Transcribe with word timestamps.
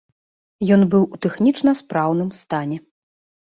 Ён 0.77 0.81
быў 0.93 1.03
у 1.17 1.19
тэхнічна 1.25 1.71
спраўным 1.83 2.33
стане. 2.41 2.81